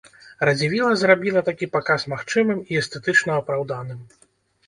[0.47, 4.01] Радзівіла зрабіла такі паказ магчымым і эстэтычна апраўданым.